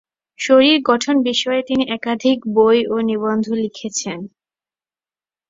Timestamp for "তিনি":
1.63-1.83